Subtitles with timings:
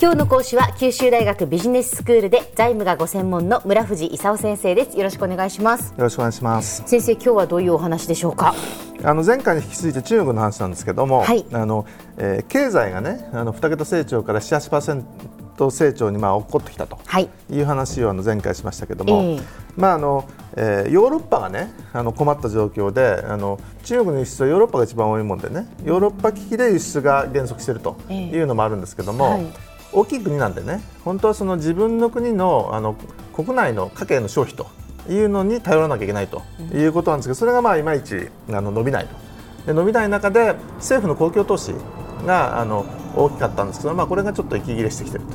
[0.00, 4.96] 今日の講師は九州大学ビジネススクールで財務がご専門の村藤勲先生です。
[4.96, 5.92] よろしくお願いします。
[5.96, 6.84] よろしくお願いします。
[6.86, 8.54] 先生今日はどういうお話でしょうか？
[9.02, 11.84] あの前回に引き続いて中国の話なんですけども、はい、あの
[12.16, 15.04] えー、経済がねあの2桁成長から7、
[15.56, 17.00] 8%成長にまあ起こってきたと
[17.50, 17.58] い。
[17.60, 19.42] う話をあの前回しましたけども、えー、
[19.76, 32.96] まああのえー、ヨーロッパがねあの困った状況であの中国の輸出はヨーロッパが一番多いもんでねヨーロッパ危機で輸出が減速しているというのもあるんですけども、えーはい大きい国なんでね本当はその自分の国のあの
[33.34, 34.66] 国内の家計の消費と
[35.08, 36.42] いうのに頼らなきゃいけないと
[36.74, 39.28] いうことなんですけどそれがまあいまいちあの伸びないと。
[39.66, 41.74] で伸びない中で政府の公共投資
[42.26, 45.26] があの大きかったんですけど、まあ、これがちょっと息切れしてきている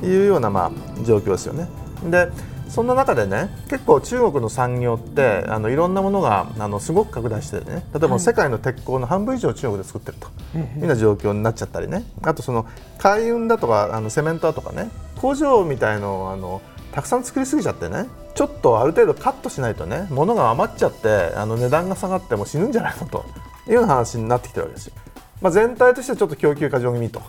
[0.00, 1.68] というようなまあ状況ですよね。
[2.04, 2.28] で
[2.68, 7.86] そんな中でね結構中国の産業ってあのいろんなものがあのすごく拡大してね。
[7.94, 10.28] 例えば世界の鉄鋼の半分以上中国で作ってると。
[10.56, 12.04] いうような状況になっちゃったりね。
[12.22, 12.66] あとその
[12.98, 14.90] 海運だとかあのセメントだとかね。
[15.20, 16.60] 工場みたいのをあの
[16.92, 18.06] たくさん作りすぎちゃってね。
[18.34, 23.24] ちょっとある程度カットしないとね物が余っちゃってあの値段が下がっても死ぬんじゃないのと。
[23.68, 24.94] いうような話になってきてるわけですよ。
[25.40, 27.20] まあ、全体としてはちょっと供給過剰気味と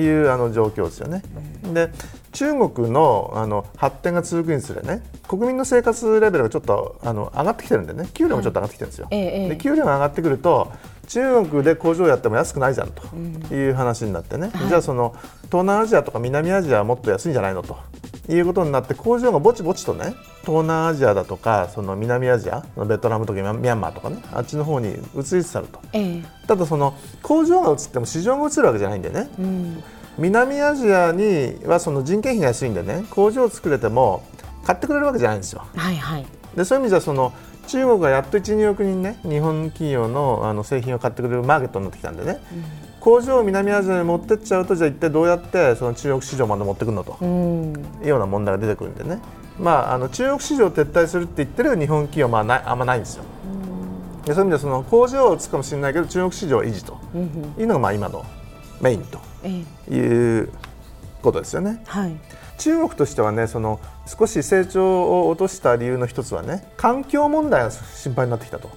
[0.00, 1.22] いうあの状況ですよね。
[1.72, 1.90] で
[2.32, 8.08] 中国のあの発展が続くにつれね国民の生活レベルがちょっとあの上がってきてるんでね。
[8.12, 9.08] 給料もちょっと上がってきてるんですよ。
[9.10, 10.72] はい、で給料が上がってくると
[11.06, 15.14] 中国で工場やっても安くないじゃんという話になってね、うん、じゃあその
[15.46, 17.76] 東南アジアとか南アジアはもっと安いんじゃないのと
[18.28, 29.82] いうことになって工場がぼちぼちとね東南アジアだとかその南アジアベトナムとかミャンマーとかねあっちの方に移りつつあると、ええ、ただその工場が移っても市場が移るわけじゃないんでね、うん、
[30.18, 34.24] 南アジアにはその人件費が安いんでね工場を作れても
[34.64, 35.66] 買ってくれるわけじゃないんですよ。
[35.76, 37.32] はいはい、でそういう意味じゃその
[37.66, 42.64] 中国がやっと1、2億人ね日本企業のあの製品を買ってくれるマーケットになってきたんでね、うん、
[43.04, 47.22] 工場を南アジアに持ってっちゃうとじゃあ一体どうやってその中国市場まで持ってくるのと？
[47.22, 49.20] いうような問題が出てくるんでね、
[49.58, 53.24] まあ、あの中国市場を撤退するって言ってる日本企業はまああんまないんですよ。
[54.24, 56.98] でそういう意味でその工場を打つかもしれないけど中国市場を維持と。
[57.58, 58.24] いうのがまあ今の
[58.80, 59.20] メインと
[59.92, 60.50] いう
[61.20, 61.82] ことですよね。
[61.86, 62.16] はい、
[62.56, 68.70] 中国としてはねその少し成長を落とした理由の一つはね環境問題が心配になってきたと。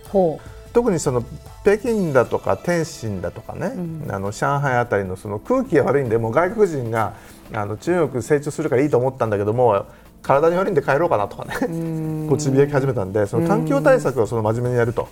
[0.73, 1.23] 特にその
[1.67, 7.13] 北京だとか天津だとかね、うん、あの上海あたりのその空気が悪いんでもう外国人が
[7.51, 9.85] あの中国成長するからいいと思ったんだけども
[10.21, 11.55] 体に悪いんで帰ろうかなとかね
[12.29, 15.09] こうつぶやき始めたんでその環境対策をその真面目にやると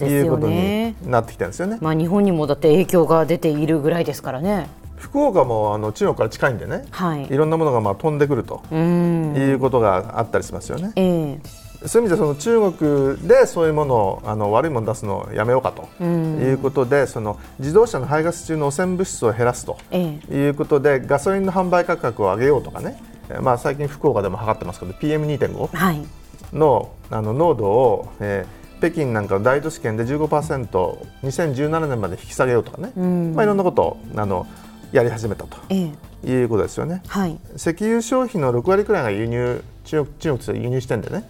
[0.00, 1.78] いうことになってきてるんですよね。
[1.80, 4.68] まあ、日本にもだって影響が出ているぐらいですからね。
[4.94, 10.92] 福岡もあの中国から近いんでね、はい、いろんなものがまあ飛んでくるということがあったりしますよね。
[10.94, 15.88] えーそういう意味でその中国でそういうものをあの悪いものを出すのをやめようかと。
[16.02, 19.76] いうことで、その自動車の排ガス中の汚染物質を減らすと。
[19.92, 23.00] いうことで、ガソリンの販売価格を上げようとかね、
[23.40, 26.06] まあ、最近福岡でも測ってますけど PM2.5
[26.52, 32.92] の,、あの濃度を、えー、北京なんかの大都市圏で 15%2017 年まで引き下げようとかね、
[33.34, 34.46] まあ、いろんなことをあの
[34.92, 35.90] やり始めたと、え
[36.24, 41.24] え、いうことですよね、はい、石油消費の6割くらいが輸入中国中国と輸入してんでね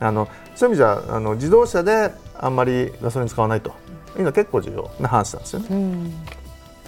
[0.00, 3.70] あのそういう意味じゃあの自動車であんまりガソリン使わないと
[4.16, 5.66] いうのは結構重要な話なんですよね。
[5.70, 6.12] うん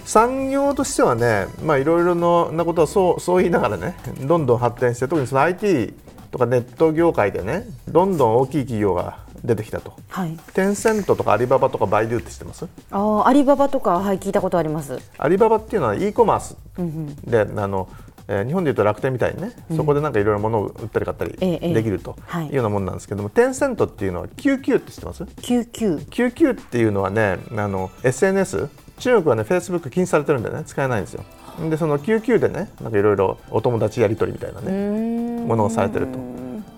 [0.05, 2.15] 産業としてはね、まあ、いろいろ
[2.51, 5.93] なことはそうそう言いながらねどんどん発展して特にその IT
[6.31, 12.67] とかネット業界でねどんどん大きい企業が出てきたと、はい、テンセントとかアリババとかバイドゥって知ってます？
[12.91, 14.99] あアリババとか、はい、聞いたことあります。
[15.17, 16.81] アリババっていうのは e コマースで、
[17.41, 17.89] うんうん、あの
[18.27, 22.15] えー、日本でいうと楽天みたいにね、そこでなんかいろいろ物を売ったり買ったりできると
[22.49, 22.53] い。
[22.53, 26.07] うようなものなんですけども、テンセントっていうのは QQ って知ってます ?QQ。
[26.07, 28.69] QQ っていうのはね、あの SNS
[28.99, 31.25] 中国はね、フェイスブック禁止されてるんでね、使えないんですよ。
[31.69, 36.19] で、その QQ でね、なんかいろいろお友達やり取りみたいなね、ものをされてると。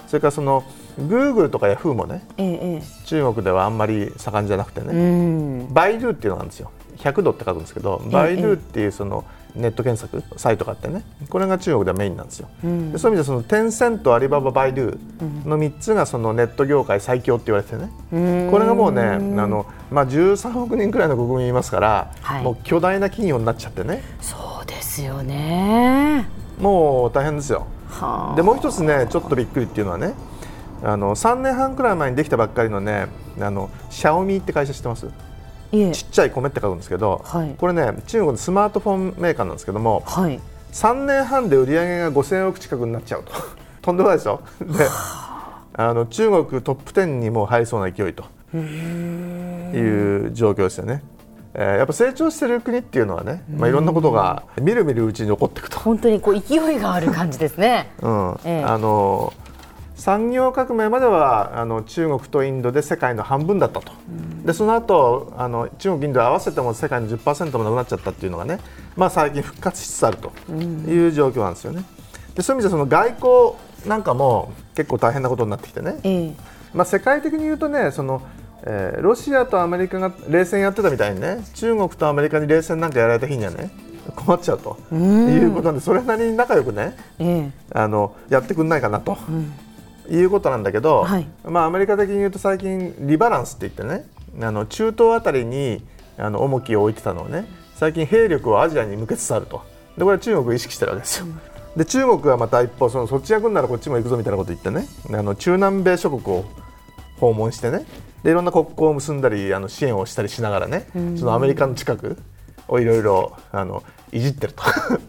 [0.07, 0.63] それからその
[0.97, 6.71] グーグルとかヤフーもね、ええ、中国ではあんまり盛んじゃなくてね、バイドゥっていうのがあるんですよ。
[6.97, 9.25] 100度って書くんですけど、バイドゥっていうその
[9.55, 24.01] ネット検索サイトがあってねこれが中国ではメインなんですよ、うん、でそういう意味でそのテンセントアリバババイドゥの3つがそのネット業界最強って言われてね、うん、これがもうねあの、まあ、13億人くらいの国民いますから、はい、もう巨大な企業になっちゃってね。
[24.21, 26.27] そうですよね。
[26.59, 27.67] もう大変ですよ。
[28.35, 30.13] でもう一つねちょっとびっくりっていうのはね
[30.81, 33.07] あの3年半くらい前にできたばっかりのね
[33.39, 35.07] あのシャオミって会社知ってます？
[35.71, 40.39] ちっちゃい米って書くんですけど、はい、これね中国のスマートフォンメーカーなんですけども、はい、
[40.71, 43.31] 3年半で売り上げが5000億近くになっちゃうと。
[43.81, 44.41] とんでもないでしょ？
[44.61, 44.85] で
[45.75, 45.93] あ。
[45.93, 48.23] の中国トップ10にも入りそうな勢いと。
[48.55, 48.57] い
[50.27, 51.03] う状況ですよね。
[51.55, 55.79] えー、やっぱ成長している国っていうのはね、まあ、いろんなことがみるみるうちに起こっていくと。
[55.79, 57.91] 本当にこう勢いがある感じですね。
[58.01, 58.39] うん。
[58.43, 58.63] え。
[58.63, 59.33] あの
[59.95, 63.91] 産業革命まではあの中国とインドで世界の半分だったと、
[64.43, 68.59] でその後あの中国、インド合わせても世界の10%もなくなっちゃったっていうのがね、
[68.95, 71.83] まあ、最近復活しつつあるという状況なんですよね。
[72.35, 76.33] でそういう意味でその外交なんかも結構大変なことになってきてね、え
[76.73, 78.21] まあ、世界的に言うとねその
[78.65, 83.71] えー、ロシアとアメリカが冷戦やってたみたいにね中国とアメリカに冷戦なんかやられた日にはね
[84.15, 89.51] 困っちゃうということなんでそれなりに仲良くね、えー、あのやってくんないかなと、うん、
[90.09, 94.05] いうことなんだけど、はい、まあ、アメリカ的に言うと最近リバランスって言ってね
[94.41, 95.83] あの中東あたりに
[96.17, 97.45] あの重きを置いてたのをね
[97.75, 99.61] 最近兵力をアジアに向けつつあると。
[99.97, 101.25] でこれは中国を意識してるわけですよ。
[101.25, 101.39] うん。
[101.77, 106.45] で中国はまた一方そのそっちが来るならこっちも行くぞみたいなこと言ってねあの中南米諸国を
[107.19, 107.85] 訪問してね
[108.23, 112.17] でいろんな国交を結んだりあの支援をしたりしながらね、そのアメリカの近く
[112.67, 114.63] をいろいろあのいじってると。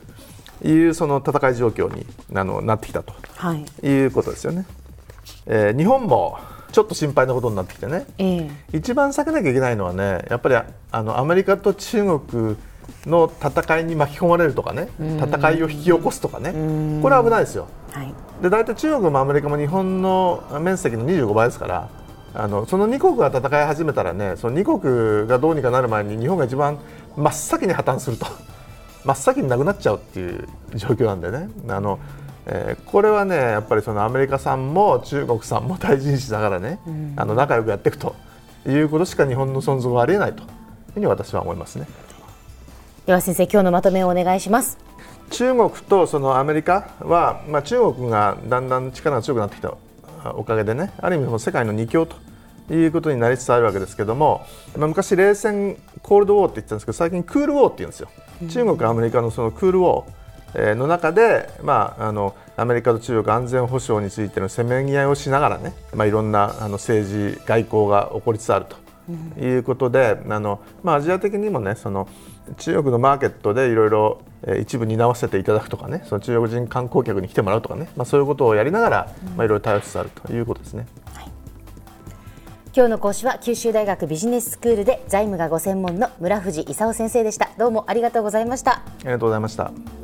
[0.64, 4.64] いうその戦い状況にあのなってきたと、はい、いうことですよね。
[5.46, 6.38] えー、日本も
[6.72, 12.56] ちょっと心配なことになってきてね、えー、一番避けなきゃいけないのはねやっぱりあのアメリカと中国
[13.06, 14.88] の戦いに巻き込まれるとかね。
[14.98, 16.52] 戦いを引き起こすとかね。
[17.02, 17.68] これは危ないですよ。
[17.90, 18.12] はい、
[18.42, 21.88] で大体中国もアメリカも日本の面積の25倍ですから
[22.34, 26.78] あのその2国が戦い始めたらねその2国がどうにかなる前に日本が一番
[27.16, 28.26] 真っ先に破綻すると。
[29.04, 31.48] 真っ先になくなっちゃうっていう状況なんでね。
[31.68, 31.98] あの、
[32.46, 38.14] えー、これはねやっぱりそのアメリカさんも中国さんも大事にしながらね、うん、あの仲良くやっていくと
[38.66, 40.48] いうことしか日本の存続はありえないという
[40.94, 41.86] ふうに私は思いますね。
[43.06, 44.78] では先生今日のまとめをお願いします。
[45.30, 49.74] 中国とそのアメリカは、まあ、中国がだんだん力が強くなってきた
[50.34, 52.16] おかげでねある意味世界の二強と
[52.72, 54.46] いうことになりつつあるわけですけども、
[54.76, 58.08] まあ、昔冷戦コールドウォーって言ってたんですけど最近クールウォーって言うんですよ、
[58.48, 60.23] 中国アメリカのそのクールウォー
[60.54, 68.76] の中で、まあ、あのアメリカと中国安全保障についてのせめぎ合いをしながらね、まあ、いろんなあの政治外交が起こりつつあると
[69.40, 72.08] いうことで、あのまあ、アジア的にもねその
[72.58, 74.22] 中国のマーケットでいろいろ
[74.60, 80.86] 一部担わせていただくとかねその中国人観光客に来てもらうとかね、まあ、そういうことをやりながら、まあ、いろいろ対応しつつあるということですね。
[81.12, 81.24] はい。
[82.76, 87.50] 今日の講師は九州大学ビジネススクールで財務がご専門の村藤勲先生でした。
[87.56, 88.72] どうもありがとうございました。
[88.72, 90.03] ありがとうございました